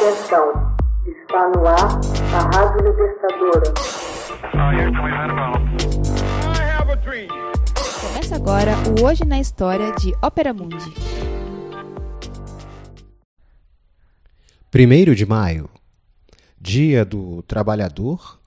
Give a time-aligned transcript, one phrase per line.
[0.00, 0.76] Atenção,
[1.08, 1.76] está no ar
[2.32, 3.74] a Rádio Libertadora.
[8.00, 10.94] Começa agora o Hoje na História de Ópera Mundi.
[14.72, 15.68] 1 de maio
[16.60, 18.38] Dia do Trabalhador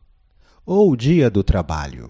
[0.65, 2.09] ou Dia do Trabalho?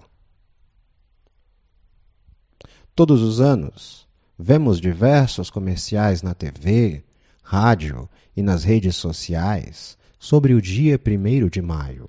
[2.94, 4.06] Todos os anos,
[4.38, 7.02] vemos diversos comerciais na TV,
[7.42, 12.08] rádio e nas redes sociais sobre o dia 1 de maio.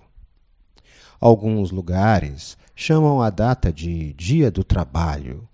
[1.20, 5.48] Alguns lugares chamam a data de Dia do Trabalho.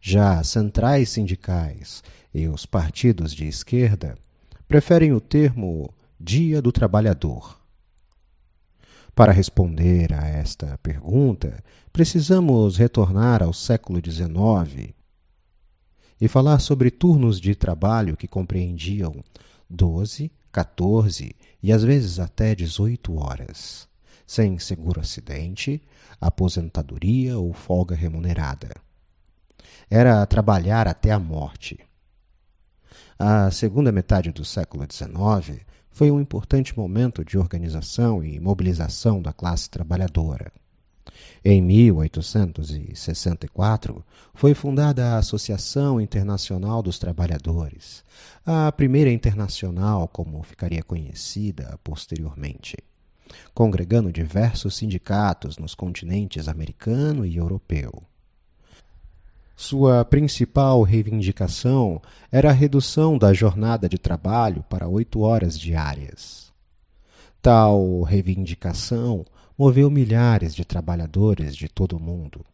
[0.00, 2.02] Já centrais sindicais
[2.32, 4.16] e os partidos de esquerda
[4.68, 7.58] preferem o termo Dia do Trabalhador.
[9.14, 14.94] Para responder a esta pergunta, precisamos retornar ao século XIX
[16.20, 19.22] e falar sobre turnos de trabalho que compreendiam
[19.68, 23.88] 12, 14 e às vezes até 18 horas,
[24.26, 25.82] sem seguro-acidente,
[26.20, 28.70] aposentadoria ou folga remunerada.
[29.90, 31.78] Era trabalhar até a morte.
[33.18, 39.32] A segunda metade do século XIX foi um importante momento de organização e mobilização da
[39.32, 40.52] classe trabalhadora.
[41.44, 44.02] Em 1864,
[44.32, 48.02] foi fundada a Associação Internacional dos Trabalhadores,
[48.46, 52.78] a primeira internacional como ficaria conhecida posteriormente,
[53.52, 58.02] congregando diversos sindicatos nos continentes americano e europeu.
[59.56, 66.52] Sua principal reivindicação era a redução da jornada de trabalho para oito horas diárias.
[67.40, 69.24] Tal reivindicação
[69.56, 72.44] moveu milhares de trabalhadores de todo o mundo.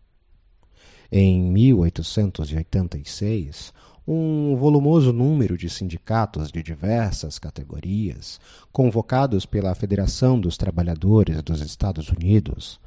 [1.10, 3.72] Em 1886,
[4.06, 8.40] um volumoso número de sindicatos de diversas categorias,
[8.72, 12.80] convocados pela Federação dos Trabalhadores dos Estados Unidos,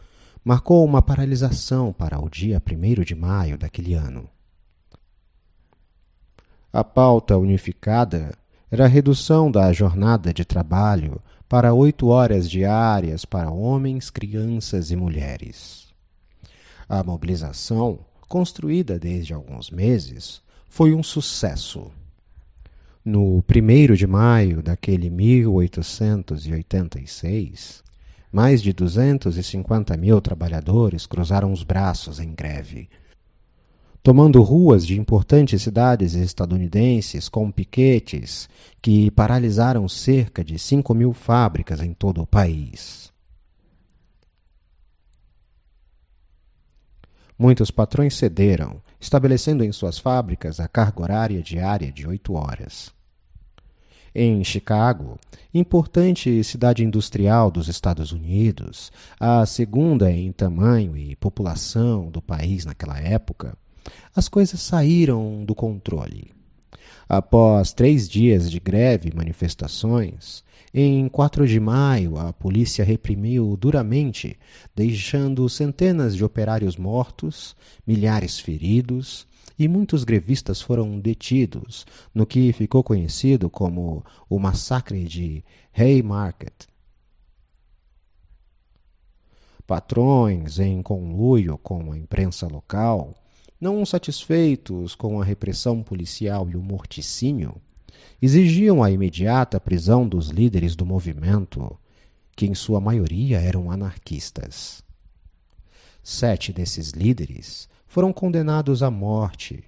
[0.44, 4.30] marcou uma paralisação para o dia 1 de maio daquele ano.
[6.72, 8.38] A pauta unificada
[8.74, 14.96] era a redução da jornada de trabalho para oito horas diárias para homens, crianças e
[14.96, 15.94] mulheres.
[16.90, 21.92] A mobilização, construída desde alguns meses, foi um sucesso.
[23.06, 27.84] No 1 de maio daquele 1886,
[28.32, 32.90] mais de 250 mil trabalhadores cruzaram os braços em greve,
[34.04, 38.50] tomando ruas de importantes cidades estadunidenses com piquetes
[38.82, 43.14] que paralisaram cerca de 5 mil fábricas em todo o país.
[47.40, 52.94] Muitos patrões cederam, estabelecendo em suas fábricas a carga horária diária de oito horas.
[54.14, 55.18] Em Chicago,
[55.54, 63.00] importante cidade industrial dos Estados Unidos, a segunda em tamanho e população do país naquela
[63.00, 63.58] época,
[64.16, 66.32] as coisas saíram do controle.
[67.08, 74.40] Após três dias de greve e manifestações, em 4 de maio a polícia reprimiu duramente,
[74.76, 77.56] deixando centenas de operários mortos,
[77.86, 79.28] milhares feridos
[79.60, 85.44] e muitos grevistas foram detidos no que ficou conhecido como o massacre de
[85.78, 86.68] Haymarket.
[89.68, 93.23] Patrões, em conluio com a imprensa local,
[93.64, 97.56] não satisfeitos com a repressão policial e o morticínio,
[98.22, 101.80] exigiam a imediata prisão dos líderes do movimento,
[102.36, 104.84] que em sua maioria eram anarquistas.
[106.04, 109.64] Sete desses líderes foram condenados à morte,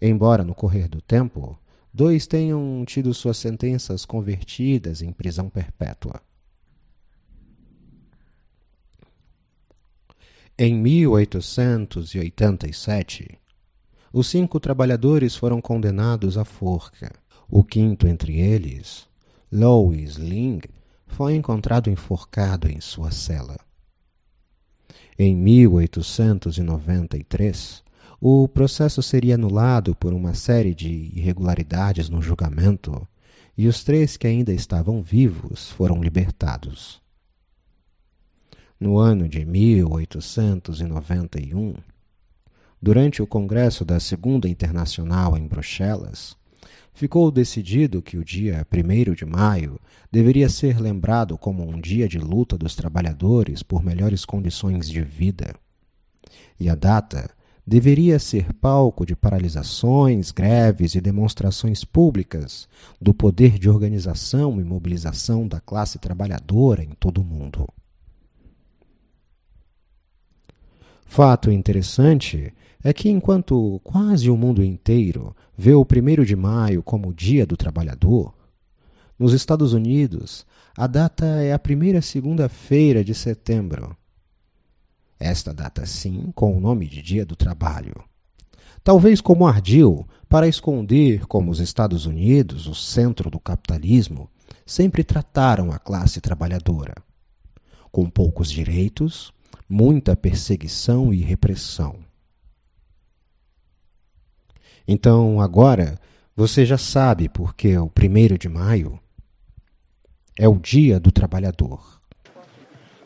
[0.00, 1.58] embora no correr do tempo
[1.92, 6.22] dois tenham tido suas sentenças convertidas em prisão perpétua.
[10.56, 13.40] Em 1887,
[14.12, 17.10] os cinco trabalhadores foram condenados à forca.
[17.48, 19.08] O quinto entre eles,
[19.50, 20.60] Louis Ling,
[21.08, 23.56] foi encontrado enforcado em sua cela.
[25.18, 27.82] Em 1893,
[28.20, 33.04] o processo seria anulado por uma série de irregularidades no julgamento
[33.58, 37.02] e os três que ainda estavam vivos foram libertados.
[38.80, 41.74] No ano de 1891,
[42.82, 46.36] durante o Congresso da Segunda Internacional em Bruxelas,
[46.92, 49.78] ficou decidido que o dia 1 de maio
[50.10, 55.54] deveria ser lembrado como um dia de luta dos trabalhadores por melhores condições de vida.
[56.58, 57.30] E a data
[57.64, 62.68] deveria ser palco de paralisações, greves e demonstrações públicas
[63.00, 67.68] do poder de organização e mobilização da classe trabalhadora em todo o mundo.
[71.04, 72.52] Fato interessante
[72.82, 77.46] é que enquanto quase o mundo inteiro vê o 1 de maio como o Dia
[77.46, 78.34] do Trabalhador,
[79.18, 80.44] nos Estados Unidos
[80.76, 83.96] a data é a primeira segunda-feira de setembro.
[85.20, 87.94] Esta data, sim, com o nome de Dia do Trabalho.
[88.82, 94.28] Talvez como ardil para esconder como os Estados Unidos, o centro do capitalismo,
[94.66, 96.94] sempre trataram a classe trabalhadora.
[97.92, 99.32] Com poucos direitos,
[99.68, 101.98] muita perseguição e repressão.
[104.86, 105.98] Então, agora,
[106.36, 109.00] você já sabe porque o primeiro de maio
[110.38, 112.00] é o Dia do Trabalhador.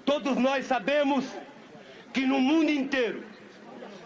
[0.05, 1.25] Todos nós sabemos
[2.13, 3.23] que no mundo inteiro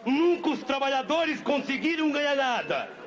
[0.04, 3.02] nunca os trabalhadores conseguiram ganhar nada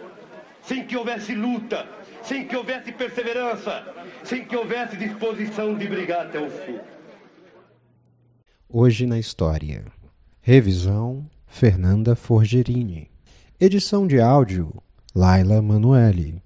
[0.61, 1.87] sem que houvesse luta,
[2.23, 3.83] sem que houvesse perseverança,
[4.23, 6.79] sem que houvesse disposição de brigar até o fim.
[8.77, 9.85] Hoje na História.
[10.41, 13.09] Revisão Fernanda Forgerini.
[13.57, 14.69] Edição de áudio
[15.15, 16.43] Laila Manuelle.